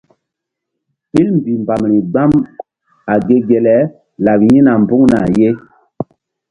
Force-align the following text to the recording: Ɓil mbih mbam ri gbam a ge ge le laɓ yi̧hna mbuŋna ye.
Ɓil 1.11 1.29
mbih 1.37 1.57
mbam 1.63 1.81
ri 1.91 1.99
gbam 2.11 2.31
a 3.11 3.13
ge 3.27 3.35
ge 3.47 3.57
le 3.65 3.75
laɓ 4.25 4.39
yi̧hna 4.49 4.71
mbuŋna 4.83 5.19
ye. 5.37 5.49